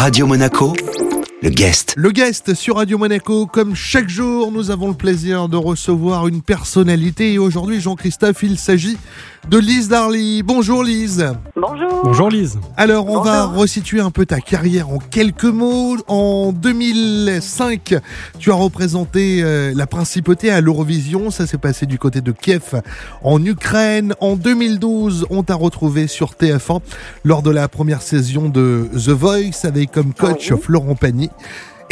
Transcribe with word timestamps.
Radio 0.00 0.26
Monaco, 0.26 0.72
le 1.42 1.50
guest. 1.50 1.92
Le 1.94 2.10
guest 2.10 2.54
sur 2.54 2.76
Radio 2.76 2.96
Monaco, 2.96 3.44
comme 3.44 3.74
chaque 3.74 4.08
jour, 4.08 4.50
nous 4.50 4.70
avons 4.70 4.88
le 4.88 4.94
plaisir 4.94 5.50
de 5.50 5.58
recevoir 5.58 6.26
une 6.26 6.40
personnalité. 6.40 7.34
Et 7.34 7.38
aujourd'hui, 7.38 7.82
Jean-Christophe, 7.82 8.42
il 8.42 8.56
s'agit 8.56 8.96
de 9.48 9.58
Lise 9.58 9.88
Darly. 9.88 10.42
Bonjour 10.42 10.84
Lise. 10.84 11.32
Bonjour. 11.56 12.02
Bonjour 12.04 12.28
Lise. 12.28 12.58
Alors, 12.76 13.08
on 13.08 13.20
va 13.20 13.46
resituer 13.46 14.00
un 14.00 14.10
peu 14.10 14.26
ta 14.26 14.40
carrière 14.40 14.90
en 14.90 14.98
quelques 14.98 15.44
mots. 15.44 15.96
En 16.08 16.52
2005, 16.52 17.94
tu 18.38 18.50
as 18.50 18.54
représenté 18.54 19.42
euh, 19.42 19.72
la 19.74 19.86
principauté 19.86 20.50
à 20.50 20.60
l'Eurovision. 20.60 21.30
Ça 21.30 21.46
s'est 21.46 21.58
passé 21.58 21.86
du 21.86 21.98
côté 21.98 22.20
de 22.20 22.32
Kiev, 22.32 22.80
en 23.22 23.44
Ukraine. 23.44 24.14
En 24.20 24.36
2012, 24.36 25.26
on 25.30 25.42
t'a 25.42 25.54
retrouvé 25.54 26.06
sur 26.06 26.32
TF1 26.34 26.80
lors 27.24 27.42
de 27.42 27.50
la 27.50 27.68
première 27.68 28.02
saison 28.02 28.48
de 28.48 28.88
The 28.92 29.10
Voice 29.10 29.64
avec 29.64 29.90
comme 29.90 30.12
coach 30.14 30.50
Oui. 30.52 30.60
Florent 30.60 30.94
Pagny. 30.94 31.30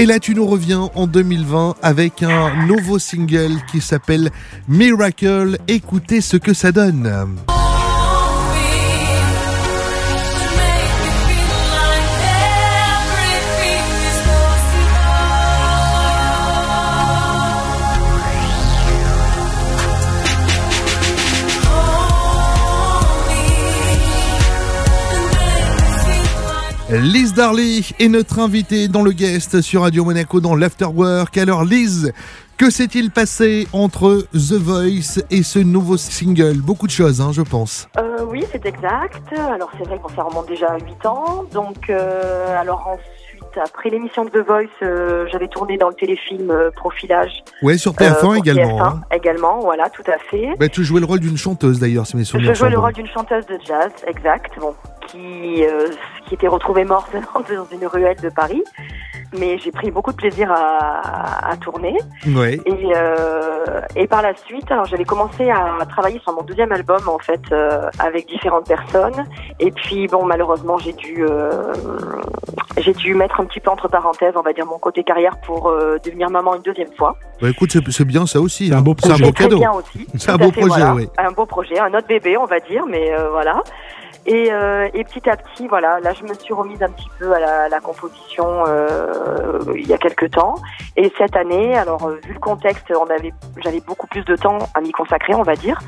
Et 0.00 0.06
là, 0.06 0.20
tu 0.20 0.32
nous 0.36 0.46
reviens 0.46 0.90
en 0.94 1.08
2020 1.08 1.74
avec 1.82 2.22
un 2.22 2.66
nouveau 2.66 3.00
single 3.00 3.56
qui 3.72 3.80
s'appelle 3.80 4.30
Miracle. 4.68 5.58
Écoutez 5.66 6.20
ce 6.20 6.36
que 6.36 6.54
ça 6.54 6.70
donne. 6.70 7.36
Lise 26.90 27.34
Darly 27.34 27.90
est 28.00 28.08
notre 28.08 28.38
invitée 28.38 28.88
dans 28.88 29.02
le 29.02 29.12
guest 29.12 29.60
sur 29.60 29.82
Radio 29.82 30.06
Monaco 30.06 30.40
dans 30.40 30.54
l'Afterwork. 30.54 31.36
Alors 31.36 31.62
Lise, 31.62 32.14
que 32.56 32.70
s'est-il 32.70 33.10
passé 33.10 33.68
entre 33.74 34.24
The 34.32 34.54
Voice 34.54 35.22
et 35.30 35.42
ce 35.42 35.58
nouveau 35.58 35.98
single? 35.98 36.62
Beaucoup 36.62 36.86
de 36.86 36.92
choses, 36.92 37.20
hein, 37.20 37.28
je 37.30 37.42
pense. 37.42 37.90
Euh, 37.98 38.24
oui, 38.26 38.42
c'est 38.50 38.64
exact. 38.64 39.22
Alors 39.36 39.70
c'est 39.76 39.86
vrai 39.86 39.98
qu'on 39.98 40.08
ça 40.08 40.22
remonte 40.22 40.48
déjà 40.48 40.68
à 40.68 40.78
8 40.78 41.04
ans. 41.04 41.44
Donc 41.52 41.90
euh, 41.90 42.58
alors 42.58 42.86
ensuite, 42.88 43.58
après 43.62 43.90
l'émission 43.90 44.24
de 44.24 44.30
The 44.30 44.46
Voice, 44.46 44.66
euh, 44.82 45.26
j'avais 45.30 45.48
tourné 45.48 45.76
dans 45.76 45.88
le 45.88 45.94
téléfilm 45.94 46.50
euh, 46.50 46.70
Profilage. 46.70 47.44
Ouais, 47.62 47.76
sur 47.76 47.92
euh, 47.92 47.94
TF1 47.96 48.20
pour 48.20 48.36
également. 48.36 48.78
TF1 48.78 48.82
hein. 48.82 49.00
également, 49.12 49.60
voilà, 49.60 49.90
tout 49.90 50.04
à 50.06 50.18
fait. 50.30 50.54
Bah, 50.58 50.68
tu 50.68 50.84
jouais 50.84 51.00
le 51.00 51.06
rôle 51.06 51.20
d'une 51.20 51.36
chanteuse 51.36 51.78
d'ailleurs, 51.78 52.06
si 52.06 52.16
mes 52.16 52.24
Je 52.24 52.28
souvenirs 52.28 52.54
jouais 52.54 52.70
sont 52.70 52.74
le 52.74 52.78
rôle 52.78 52.94
d'une 52.94 53.08
chanteuse 53.08 53.46
de 53.46 53.58
jazz, 53.66 53.90
exact, 54.06 54.52
bon, 54.58 54.74
qui, 55.08 55.64
euh, 55.64 55.88
qui 56.26 56.34
était 56.34 56.48
retrouvée 56.48 56.84
morte 56.84 57.10
dans 57.34 57.66
une 57.72 57.86
ruelle 57.86 58.16
de 58.22 58.28
Paris. 58.28 58.62
Mais 59.38 59.58
j'ai 59.58 59.70
pris 59.70 59.90
beaucoup 59.90 60.10
de 60.12 60.16
plaisir 60.16 60.50
à, 60.50 61.50
à 61.50 61.56
tourner. 61.58 61.96
Et, 62.26 62.92
euh, 62.96 63.80
et 63.94 64.06
par 64.06 64.22
la 64.22 64.34
suite, 64.34 64.70
alors 64.70 64.86
j'avais 64.86 65.04
commencé 65.04 65.50
à 65.50 65.84
travailler 65.86 66.18
sur 66.20 66.32
mon 66.32 66.42
deuxième 66.42 66.72
album 66.72 67.06
en 67.08 67.18
fait 67.18 67.42
euh, 67.52 67.90
avec 67.98 68.26
différentes 68.26 68.66
personnes. 68.66 69.26
Et 69.60 69.70
puis 69.70 70.06
bon, 70.06 70.24
malheureusement, 70.24 70.78
j'ai 70.78 70.94
dû 70.94 71.26
euh, 71.28 71.72
j'ai 72.80 72.92
dû 72.92 73.14
mettre 73.14 73.40
un 73.40 73.44
petit 73.44 73.60
peu 73.60 73.70
entre 73.70 73.88
parenthèses, 73.88 74.34
on 74.36 74.42
va 74.42 74.52
dire 74.52 74.66
mon 74.66 74.78
côté 74.78 75.02
carrière 75.02 75.36
pour 75.40 75.68
euh, 75.68 75.98
devenir 76.04 76.30
maman 76.30 76.54
une 76.54 76.62
deuxième 76.62 76.92
fois. 76.96 77.16
Bah 77.40 77.50
écoute, 77.50 77.70
c'est 77.90 78.04
bien 78.04 78.26
ça 78.26 78.40
aussi. 78.40 78.68
C'est 78.68 78.74
un 78.74 78.78
hein. 78.78 78.82
beau 78.82 78.94
C'est 78.98 79.08
un 79.08 79.10
projet. 79.10 79.24
beau 79.24 79.32
cadeau. 79.32 79.60
C'est 80.16 80.30
un 80.30 80.36
beau 80.36 80.50
fait, 80.50 80.60
projet, 80.60 80.80
voilà. 80.80 80.94
oui. 80.94 81.08
Un 81.18 81.32
beau 81.32 81.46
projet, 81.46 81.78
un 81.78 81.92
autre 81.92 82.06
bébé, 82.06 82.36
on 82.36 82.46
va 82.46 82.60
dire, 82.60 82.84
mais 82.86 83.12
euh, 83.12 83.30
voilà. 83.30 83.62
Et, 84.30 84.52
euh, 84.52 84.88
et 84.92 85.04
petit 85.04 85.26
à 85.30 85.38
petit, 85.38 85.66
voilà, 85.68 86.00
là 86.00 86.12
je 86.12 86.22
me 86.22 86.34
suis 86.34 86.52
remise 86.52 86.82
un 86.82 86.90
petit 86.90 87.08
peu 87.18 87.32
à 87.32 87.40
la, 87.40 87.68
la 87.70 87.80
composition 87.80 88.62
euh, 88.68 89.58
il 89.74 89.86
y 89.88 89.94
a 89.94 89.96
quelques 89.96 90.30
temps. 90.32 90.56
Et 90.96 91.10
cette 91.16 91.34
année, 91.34 91.74
alors 91.78 92.04
euh, 92.06 92.20
vu 92.26 92.34
le 92.34 92.38
contexte, 92.38 92.84
on 92.94 93.06
avait, 93.06 93.32
j'avais 93.64 93.80
beaucoup 93.80 94.06
plus 94.06 94.22
de 94.26 94.36
temps 94.36 94.58
à 94.74 94.82
m'y 94.82 94.92
consacrer, 94.92 95.34
on 95.34 95.42
va 95.44 95.54
dire. 95.54 95.78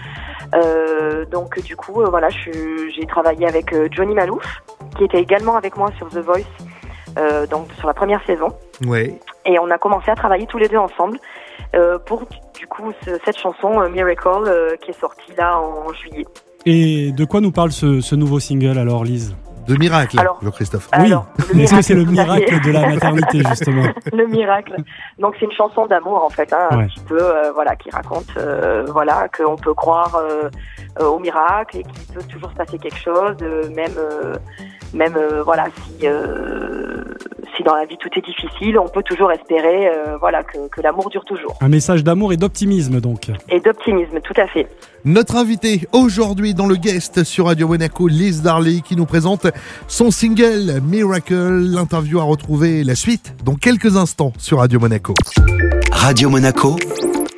Euh, 0.54 1.26
donc 1.26 1.60
du 1.60 1.76
coup, 1.76 2.02
voilà, 2.08 2.28
j'ai 2.30 3.06
travaillé 3.06 3.46
avec 3.46 3.74
Johnny 3.92 4.14
Malouf, 4.14 4.62
qui 4.96 5.04
était 5.04 5.20
également 5.20 5.56
avec 5.56 5.76
moi 5.76 5.90
sur 5.98 6.08
The 6.08 6.18
Voice, 6.18 7.46
donc 7.50 7.70
sur 7.78 7.88
la 7.88 7.94
première 7.94 8.24
saison. 8.24 8.48
Ouais. 8.86 9.20
Et 9.44 9.58
on 9.58 9.70
a 9.70 9.76
commencé 9.76 10.10
à 10.10 10.14
travailler 10.14 10.46
tous 10.46 10.56
les 10.58 10.68
deux 10.68 10.78
ensemble 10.78 11.18
pour 12.06 12.22
du 12.58 12.66
coup 12.66 12.90
ce- 13.04 13.18
cette 13.24 13.38
chanson 13.38 13.86
Miracle 13.90 14.76
qui 14.80 14.92
est 14.92 14.98
sortie 14.98 15.32
là 15.36 15.58
en 15.60 15.92
juillet. 15.92 16.24
Et 16.66 17.12
de 17.12 17.24
quoi 17.24 17.40
nous 17.40 17.52
parle 17.52 17.72
ce, 17.72 18.00
ce 18.00 18.14
nouveau 18.14 18.38
single 18.40 18.78
alors 18.78 19.04
Lise? 19.04 19.34
De 19.66 19.76
miracle, 19.76 20.18
Alors- 20.18 20.38
le 20.42 20.50
Christophe. 20.50 20.88
Oui. 20.98 21.12
Est-ce 21.62 21.74
que 21.76 21.82
c'est 21.82 21.94
le 21.94 22.04
miracle 22.04 22.60
de 22.64 22.72
la 22.72 22.88
maternité 22.88 23.42
justement? 23.48 23.84
Le 24.12 24.26
miracle. 24.26 24.74
Donc 25.18 25.34
c'est 25.38 25.44
une 25.46 25.52
chanson 25.52 25.86
d'amour 25.86 26.24
en 26.24 26.30
fait, 26.30 26.52
hein, 26.52 26.68
un 26.70 26.86
petit 26.86 27.00
peu, 27.00 27.18
euh, 27.20 27.52
voilà, 27.52 27.76
qui 27.76 27.88
raconte, 27.90 28.26
euh, 28.36 28.84
voilà, 28.88 29.28
qu'on 29.28 29.56
peut 29.56 29.74
croire 29.74 30.16
euh, 30.16 30.48
euh, 31.00 31.04
au 31.06 31.18
miracle 31.20 31.78
et 31.78 31.82
qu'il 31.84 32.14
peut 32.14 32.22
toujours 32.28 32.50
se 32.50 32.56
passer 32.56 32.78
quelque 32.78 32.98
chose, 32.98 33.36
euh, 33.42 33.68
même, 33.70 33.92
euh, 33.96 34.34
même, 34.92 35.14
euh, 35.16 35.42
voilà, 35.44 35.66
si, 35.84 36.06
euh, 36.06 36.89
si 37.60 37.64
dans 37.64 37.74
la 37.74 37.84
vie 37.84 37.96
tout 37.98 38.08
est 38.16 38.24
difficile, 38.24 38.78
on 38.78 38.88
peut 38.88 39.02
toujours 39.02 39.30
espérer, 39.32 39.88
euh, 39.88 40.16
voilà, 40.18 40.42
que, 40.42 40.68
que 40.68 40.80
l'amour 40.80 41.10
dure 41.10 41.24
toujours 41.24 41.56
Un 41.60 41.68
message 41.68 42.02
d'amour 42.04 42.32
et 42.32 42.36
d'optimisme 42.36 43.00
donc. 43.00 43.30
et 43.48 43.60
d'optimisme, 43.60 44.20
tout 44.20 44.34
à 44.36 44.46
fait. 44.46 44.66
Notre 45.04 45.36
invité 45.36 45.88
aujourd'hui 45.92 46.54
dans 46.54 46.66
le 46.66 46.76
guest 46.76 47.24
sur 47.24 47.46
Radio 47.46 47.68
Monaco, 47.68 48.08
Lise 48.08 48.42
Darley, 48.42 48.80
qui 48.84 48.96
nous 48.96 49.06
présente 49.06 49.46
son 49.88 50.10
single 50.10 50.80
Miracle. 50.82 51.34
L'interview 51.34 52.20
à 52.20 52.24
retrouver 52.24 52.84
la 52.84 52.94
suite 52.94 53.34
dans 53.44 53.54
quelques 53.54 53.96
instants 53.96 54.32
sur 54.38 54.58
Radio 54.58 54.78
Monaco. 54.78 55.14
Radio 55.92 56.30
Monaco, 56.30 56.76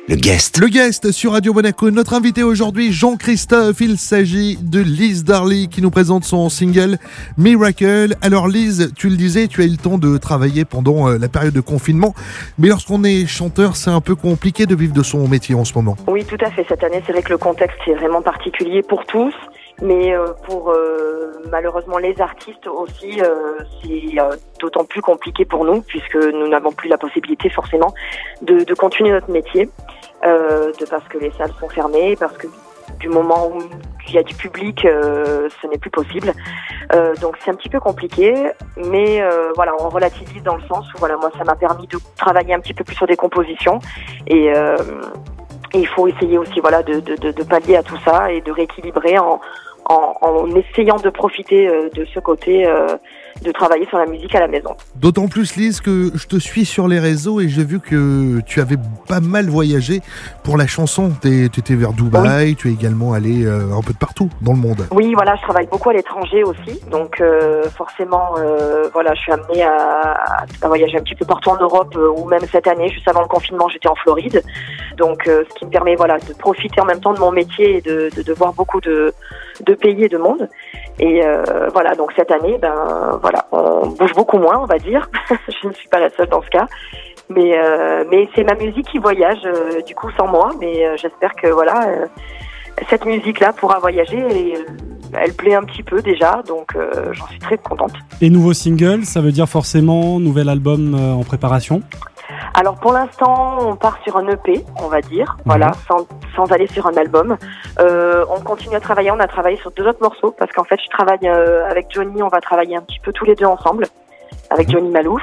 le 0.09 0.15
guest. 0.15 0.59
Le 0.59 0.67
guest 0.67 1.11
sur 1.11 1.31
Radio 1.31 1.53
Monaco, 1.53 1.89
notre 1.89 2.13
invité 2.13 2.43
aujourd'hui, 2.43 2.91
Jean-Christophe. 2.91 3.79
Il 3.79 3.97
s'agit 3.97 4.57
de 4.61 4.81
Lise 4.81 5.23
Darley 5.23 5.67
qui 5.67 5.81
nous 5.81 5.91
présente 5.91 6.25
son 6.25 6.49
single 6.49 6.97
Miracle. 7.37 8.15
Alors 8.21 8.49
Lise, 8.49 8.91
tu 8.97 9.07
le 9.07 9.15
disais, 9.15 9.47
tu 9.47 9.61
as 9.61 9.65
eu 9.65 9.69
le 9.69 9.77
temps 9.77 9.97
de 9.97 10.17
travailler 10.17 10.65
pendant 10.65 11.07
euh, 11.07 11.17
la 11.17 11.29
période 11.29 11.53
de 11.53 11.61
confinement. 11.61 12.13
Mais 12.59 12.67
lorsqu'on 12.67 13.05
est 13.05 13.25
chanteur, 13.27 13.77
c'est 13.77 13.91
un 13.91 14.01
peu 14.01 14.15
compliqué 14.15 14.65
de 14.65 14.75
vivre 14.75 14.93
de 14.93 15.03
son 15.03 15.25
métier 15.27 15.55
en 15.55 15.63
ce 15.63 15.73
moment. 15.73 15.95
Oui, 16.07 16.25
tout 16.25 16.43
à 16.45 16.51
fait. 16.51 16.65
Cette 16.67 16.83
année, 16.83 17.01
c'est 17.05 17.13
vrai 17.13 17.21
que 17.21 17.31
le 17.31 17.37
contexte 17.37 17.77
est 17.87 17.95
vraiment 17.95 18.21
particulier 18.21 18.81
pour 18.81 19.05
tous, 19.05 19.33
mais 19.81 20.13
euh, 20.13 20.33
pour 20.45 20.71
euh, 20.71 21.31
malheureusement 21.51 21.97
les 21.97 22.19
artistes 22.21 22.67
aussi, 22.67 23.21
euh, 23.21 23.57
c'est 23.81 24.15
d'autant 24.59 24.85
plus 24.85 25.01
compliqué 25.01 25.45
pour 25.45 25.65
nous 25.65 25.81
puisque 25.81 26.15
nous 26.15 26.47
n'avons 26.47 26.71
plus 26.71 26.89
la 26.89 26.97
possibilité 26.97 27.49
forcément 27.49 27.93
de, 28.41 28.63
de 28.63 28.73
continuer 28.73 29.11
notre 29.11 29.31
métier, 29.31 29.69
de 30.23 30.85
parce 30.89 31.07
que 31.09 31.17
les 31.17 31.31
salles 31.31 31.53
sont 31.59 31.69
fermées, 31.69 32.15
parce 32.15 32.37
que 32.37 32.47
du 32.99 33.09
moment 33.09 33.47
où 33.47 33.59
il 34.07 34.13
y 34.13 34.17
a 34.17 34.23
du 34.23 34.35
public, 34.35 34.85
euh, 34.85 35.49
ce 35.61 35.67
n'est 35.67 35.77
plus 35.77 35.89
possible. 35.89 36.33
Euh, 36.93 37.15
donc 37.15 37.37
c'est 37.43 37.51
un 37.51 37.55
petit 37.55 37.69
peu 37.69 37.79
compliqué, 37.79 38.51
mais 38.77 39.21
euh, 39.21 39.51
voilà, 39.55 39.73
on 39.79 39.89
relativise 39.89 40.43
dans 40.43 40.55
le 40.55 40.63
sens 40.63 40.85
où 40.93 40.97
voilà, 40.99 41.17
moi 41.17 41.31
ça 41.37 41.43
m'a 41.43 41.55
permis 41.55 41.87
de 41.87 41.97
travailler 42.17 42.53
un 42.53 42.59
petit 42.59 42.73
peu 42.73 42.83
plus 42.83 42.95
sur 42.95 43.07
des 43.07 43.15
compositions 43.15 43.79
et 44.27 44.53
et 45.73 45.79
il 45.79 45.87
faut 45.87 46.07
essayer 46.07 46.37
aussi 46.37 46.59
voilà 46.59 46.83
de, 46.83 46.99
de, 46.99 47.15
de, 47.15 47.31
de 47.31 47.43
pallier 47.43 47.77
à 47.77 47.83
tout 47.83 47.97
ça 48.05 48.31
et 48.31 48.41
de 48.41 48.51
rééquilibrer 48.51 49.17
en, 49.19 49.39
en, 49.85 50.15
en 50.21 50.47
essayant 50.55 50.97
de 50.97 51.09
profiter 51.09 51.67
euh, 51.67 51.89
de 51.93 52.05
ce 52.05 52.19
côté 52.19 52.65
euh, 52.65 52.97
de 53.43 53.51
travailler 53.51 53.85
sur 53.87 53.97
la 53.97 54.05
musique 54.05 54.33
à 54.35 54.39
la 54.39 54.47
maison. 54.47 54.75
D'autant 54.95 55.27
plus 55.27 55.55
Lise 55.55 55.81
que 55.81 56.11
je 56.15 56.27
te 56.27 56.37
suis 56.37 56.65
sur 56.65 56.87
les 56.87 56.99
réseaux 56.99 57.41
et 57.41 57.49
j'ai 57.49 57.63
vu 57.63 57.79
que 57.79 58.39
tu 58.41 58.61
avais 58.61 58.77
pas 59.07 59.19
mal 59.19 59.49
voyagé 59.49 60.01
pour 60.43 60.55
la 60.55 60.67
chanson. 60.67 61.11
Tu 61.21 61.45
étais 61.45 61.75
vers 61.75 61.93
Dubaï, 61.93 62.55
tu 62.55 62.69
es 62.69 62.71
également 62.73 63.11
allé 63.13 63.43
euh, 63.43 63.75
un 63.75 63.81
peu 63.81 63.91
de 63.91 63.97
partout 63.97 64.29
dans 64.41 64.53
le 64.53 64.59
monde. 64.59 64.87
Oui, 64.91 65.13
voilà, 65.15 65.35
je 65.35 65.41
travaille 65.41 65.65
beaucoup 65.65 65.89
à 65.89 65.93
l'étranger 65.93 66.43
aussi, 66.43 66.79
donc 66.91 67.19
euh, 67.19 67.63
forcément, 67.75 68.35
euh, 68.37 68.87
voilà, 68.93 69.13
je 69.15 69.21
suis 69.21 69.31
amenée 69.31 69.63
à, 69.63 70.17
à 70.61 70.67
voyager 70.67 70.97
un 70.97 71.01
petit 71.01 71.15
peu 71.15 71.25
partout 71.25 71.49
en 71.49 71.57
Europe, 71.57 71.97
ou 72.15 72.25
même 72.25 72.43
cette 72.51 72.67
année, 72.67 72.89
juste 72.89 73.07
avant 73.07 73.21
le 73.21 73.27
confinement, 73.27 73.67
j'étais 73.67 73.89
en 73.89 73.95
Floride, 73.95 74.43
donc 74.97 75.27
euh, 75.27 75.43
ce 75.49 75.55
qui 75.55 75.65
me 75.65 75.69
permet, 75.69 75.95
voilà, 75.95 76.17
de 76.17 76.33
profiter 76.33 76.81
en 76.81 76.85
même 76.85 76.99
temps 76.99 77.13
de 77.13 77.19
mon 77.19 77.31
métier 77.31 77.77
et 77.77 77.81
de, 77.81 78.09
de, 78.15 78.33
voir 78.33 78.53
beaucoup 78.53 78.81
de, 78.81 79.13
de 79.65 79.73
pays 79.73 80.03
et 80.03 80.09
de 80.09 80.17
monde. 80.17 80.49
Et 80.99 81.23
euh, 81.23 81.69
voilà, 81.73 81.95
donc 81.95 82.11
cette 82.15 82.31
année, 82.31 82.57
ben 82.59 83.19
voilà, 83.21 83.45
on 83.51 83.87
bouge 83.87 84.13
beaucoup 84.13 84.37
moins, 84.37 84.59
on 84.59 84.65
va 84.65 84.77
dire. 84.77 85.09
je 85.29 85.67
ne 85.67 85.73
suis 85.73 85.87
pas 85.89 85.99
la 85.99 86.09
seule 86.11 86.27
dans 86.27 86.41
ce 86.41 86.49
cas. 86.49 86.67
Mais, 87.29 87.57
euh, 87.57 88.03
mais 88.09 88.27
c'est 88.35 88.43
ma 88.43 88.55
musique 88.55 88.87
qui 88.87 88.99
voyage, 88.99 89.41
du 89.87 89.95
coup, 89.95 90.09
sans 90.17 90.27
moi. 90.27 90.51
Mais 90.59 90.97
j'espère 90.97 91.33
que 91.35 91.47
voilà, 91.47 91.87
cette 92.89 93.05
musique-là 93.05 93.53
pourra 93.53 93.79
voyager 93.79 94.55
elle 95.15 95.33
plaît 95.33 95.53
un 95.53 95.61
petit 95.61 95.83
peu 95.83 96.01
déjà, 96.01 96.41
donc 96.47 96.75
j'en 97.11 97.27
suis 97.27 97.37
très 97.37 97.55
contente. 97.59 97.93
Et 98.19 98.31
nouveau 98.31 98.53
single, 98.53 99.05
ça 99.05 99.21
veut 99.21 99.31
dire 99.31 99.47
forcément 99.47 100.19
nouvel 100.19 100.49
album 100.49 100.95
en 100.95 101.23
préparation? 101.23 101.83
Alors 102.55 102.75
pour 102.75 102.93
l'instant, 102.93 103.57
on 103.61 103.75
part 103.75 103.97
sur 104.03 104.15
un 104.17 104.27
EP, 104.27 104.63
on 104.79 104.87
va 104.87 105.01
dire, 105.01 105.37
voilà, 105.43 105.71
sans, 105.87 106.07
sans 106.35 106.51
aller 106.51 106.67
sur 106.67 106.85
un 106.85 106.95
album. 106.95 107.37
Euh, 107.79 108.25
on 108.29 108.39
continue 108.41 108.75
à 108.75 108.79
travailler, 108.79 109.09
on 109.09 109.19
a 109.19 109.27
travaillé 109.27 109.57
sur 109.57 109.71
deux 109.71 109.87
autres 109.87 110.01
morceaux 110.01 110.31
parce 110.37 110.51
qu'en 110.51 110.63
fait, 110.63 110.79
je 110.83 110.89
travaille 110.89 111.27
euh, 111.27 111.67
avec 111.67 111.87
Johnny, 111.89 112.21
on 112.21 112.27
va 112.27 112.41
travailler 112.41 112.75
un 112.75 112.81
petit 112.81 112.99
peu 112.99 113.11
tous 113.11 113.25
les 113.25 113.33
deux 113.33 113.45
ensemble. 113.45 113.85
Avec 114.53 114.69
Johnny 114.69 114.89
Malouf. 114.89 115.21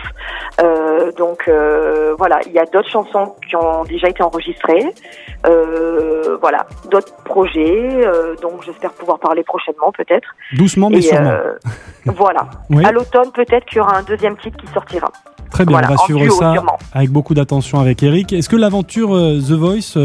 Euh, 0.61 1.13
donc 1.13 1.45
euh, 1.49 2.15
voilà, 2.19 2.41
il 2.47 2.53
y 2.53 2.59
a 2.59 2.65
d'autres 2.65 2.91
chansons 2.91 3.35
qui 3.49 3.57
ont 3.57 3.85
déjà 3.85 4.09
été 4.09 4.23
enregistrées. 4.23 4.85
Euh, 5.47 6.37
voilà, 6.41 6.67
d'autres 6.91 7.15
projets, 7.25 8.01
donc 8.43 8.63
j'espère 8.65 8.93
pouvoir 8.93 9.19
parler 9.19 9.43
prochainement 9.43 9.93
peut-être. 9.93 10.29
Doucement 10.57 10.91
mais 10.91 10.99
Et, 10.99 11.03
sûrement. 11.03 11.33
voilà. 12.07 12.47
Oui, 12.69 12.85
À 12.85 12.93
l'automne 12.93 13.31
peut-être 13.33 13.65
qu'il 13.67 13.79
y 13.79 13.81
aura 13.81 13.97
un 13.97 14.03
deuxième 14.03 14.37
titre 14.37 14.59
qui 14.59 14.67
sortira. 14.73 15.11
très 15.51 15.65
bien, 15.65 15.79
voilà, 15.79 15.89
on 15.93 15.95
va 15.95 16.05
suivre 16.05 16.21
duo, 16.21 16.33
ça 16.33 16.53
sûrement. 16.53 16.79
avec 16.93 17.11
beaucoup 17.11 17.35
d'attention 17.35 17.81
avec 17.81 18.03
Eric. 18.03 18.33
Est-ce 18.33 18.49
que 18.49 18.57
l'aventure 18.57 19.11
The 19.11 19.53
Voice 19.53 19.97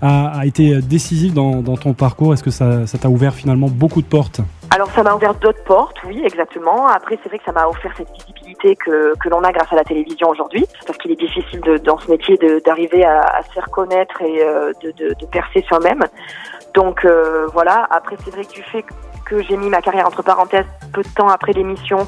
a, 0.00 0.38
a 0.38 0.46
été 0.46 0.80
décisive 0.80 1.34
dans, 1.34 1.56
dans 1.56 1.76
ton 1.76 1.92
parcours? 1.92 2.32
Est-ce 2.32 2.42
que 2.42 2.50
ça 2.50 2.98
t'a 2.98 3.08
ouvert 3.08 3.34
finalement 3.34 3.68
beaucoup 3.68 4.00
de 4.00 4.06
portes? 4.06 4.40
Alors 4.78 4.92
ça 4.92 5.02
m'a 5.02 5.12
ouvert 5.12 5.34
d'autres 5.34 5.64
portes, 5.64 5.96
oui, 6.04 6.22
exactement. 6.24 6.86
Après, 6.86 7.18
c'est 7.20 7.28
vrai 7.28 7.40
que 7.40 7.44
ça 7.44 7.50
m'a 7.50 7.66
offert 7.66 7.90
cette 7.96 8.12
visibilité 8.12 8.76
que, 8.76 9.12
que 9.18 9.28
l'on 9.28 9.42
a 9.42 9.50
grâce 9.50 9.72
à 9.72 9.74
la 9.74 9.82
télévision 9.82 10.28
aujourd'hui, 10.28 10.64
parce 10.86 10.96
qu'il 10.98 11.10
est 11.10 11.16
difficile 11.16 11.60
de, 11.62 11.78
dans 11.78 11.98
ce 11.98 12.08
métier 12.08 12.38
d'arriver 12.64 13.04
à, 13.04 13.22
à 13.22 13.42
se 13.42 13.50
faire 13.50 13.68
connaître 13.70 14.22
et 14.22 14.40
euh, 14.40 14.72
de, 14.80 14.92
de, 14.92 15.14
de 15.14 15.26
percer 15.26 15.64
soi-même. 15.66 16.04
Donc 16.74 17.04
euh, 17.04 17.48
voilà. 17.52 17.88
Après, 17.90 18.14
c'est 18.24 18.30
vrai 18.30 18.44
que 18.44 18.52
du 18.52 18.62
fait 18.62 18.84
que 19.26 19.42
j'ai 19.42 19.56
mis 19.56 19.68
ma 19.68 19.82
carrière 19.82 20.06
entre 20.06 20.22
parenthèses 20.22 20.66
peu 20.92 21.02
de 21.02 21.08
temps 21.08 21.26
après 21.28 21.54
l'émission, 21.54 22.06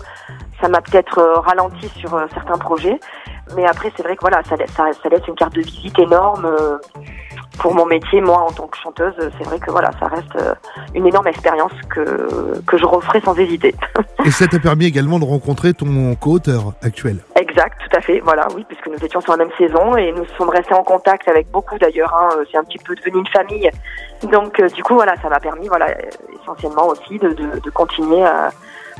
ça 0.61 0.69
m'a 0.69 0.81
peut-être 0.81 1.19
euh, 1.19 1.41
ralenti 1.41 1.89
sur 1.89 2.15
euh, 2.15 2.27
certains 2.33 2.59
projets. 2.59 3.01
Mais 3.57 3.67
après, 3.67 3.91
c'est 3.97 4.05
vrai 4.05 4.15
que 4.15 4.21
voilà, 4.21 4.45
ça, 4.45 4.55
ça, 4.69 4.85
ça 4.93 5.09
laisse 5.09 5.27
une 5.27 5.35
carte 5.35 5.55
de 5.55 5.63
visite 5.63 5.99
énorme. 5.99 6.49
Pour 7.61 7.75
mon 7.75 7.87
métier, 7.87 8.21
moi 8.21 8.39
en 8.39 8.51
tant 8.51 8.67
que 8.67 8.77
chanteuse, 8.79 9.15
c'est 9.39 9.45
vrai 9.45 9.59
que 9.59 9.71
voilà, 9.71 9.91
ça 10.01 10.07
reste 10.07 10.35
euh, 10.37 10.55
une 10.95 11.07
énorme 11.07 11.27
expérience 11.29 11.73
que, 11.91 12.61
que 12.67 12.79
je 12.79 12.85
referai 12.85 13.21
sans 13.21 13.39
hésiter. 13.39 13.75
Et 14.25 14.31
ça 14.31 14.47
t'a 14.47 14.59
permis 14.59 14.87
également 14.87 15.19
de 15.19 15.25
rencontrer 15.25 15.75
ton 15.75 16.15
co-auteur 16.15 16.73
actuel. 16.83 17.19
exact, 17.37 17.79
tout 17.81 17.97
à 17.97 18.01
fait, 18.01 18.21
voilà, 18.21 18.49
oui, 18.55 18.65
puisque 18.67 18.87
nous 18.87 19.05
étions 19.05 19.21
sur 19.21 19.33
la 19.33 19.45
même 19.45 19.53
saison 19.59 19.97
et 19.97 20.13
nous 20.13 20.25
sommes 20.39 20.49
restés 20.51 20.75
en 20.75 20.83
contact 20.83 21.29
avec 21.29 21.51
beaucoup 21.51 21.79
d'ailleurs, 21.79 22.15
hein, 22.15 22.31
euh, 22.37 22.45
c'est 22.51 22.59
un 22.59 22.65
petit 22.65 22.79
peu 22.79 22.95
devenu 22.95 23.19
une 23.19 23.29
famille. 23.29 23.71
Donc 24.31 24.59
euh, 24.61 24.69
du 24.69 24.83
coup, 24.83 24.95
voilà, 24.95 25.15
ça 25.23 25.29
m'a 25.29 25.41
permis, 25.41 25.69
voilà, 25.69 25.87
essentiellement 26.43 26.89
aussi 26.89 27.19
de, 27.19 27.29
de, 27.29 27.61
de 27.61 27.71
continuer 27.71 28.23
à, 28.23 28.51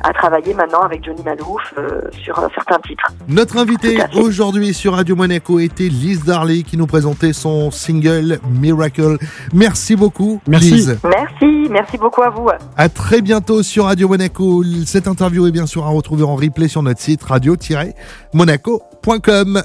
à 0.03 0.13
travailler 0.13 0.53
maintenant 0.53 0.81
avec 0.81 1.03
Johnny 1.03 1.23
Malouf 1.23 1.73
euh, 1.77 2.01
sur 2.23 2.39
euh, 2.39 2.47
certains 2.55 2.79
titres. 2.79 3.03
Notre 3.27 3.57
invité 3.57 3.99
aujourd'hui 4.15 4.73
sur 4.73 4.93
Radio 4.93 5.15
Monaco 5.15 5.59
était 5.59 5.89
Lise 5.89 6.23
Darley 6.23 6.63
qui 6.63 6.77
nous 6.77 6.87
présentait 6.87 7.33
son 7.33 7.71
single 7.71 8.39
Miracle. 8.49 9.17
Merci 9.53 9.95
beaucoup 9.95 10.41
Merci. 10.47 10.71
Lise. 10.71 10.99
Merci, 11.03 11.67
merci 11.69 11.97
beaucoup 11.97 12.21
à 12.21 12.29
vous. 12.29 12.47
À 12.77 12.89
très 12.89 13.21
bientôt 13.21 13.63
sur 13.63 13.85
Radio 13.85 14.07
Monaco. 14.07 14.63
Cette 14.85 15.07
interview 15.07 15.47
est 15.47 15.51
bien 15.51 15.65
sûr 15.65 15.83
à 15.85 15.89
retrouver 15.89 16.23
en 16.23 16.35
replay 16.35 16.67
sur 16.67 16.83
notre 16.83 16.99
site 16.99 17.23
radio-monaco.com. 17.23 19.63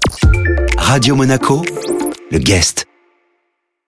Radio 0.78 1.16
Monaco, 1.16 1.62
le 2.30 2.38
guest. 2.38 2.86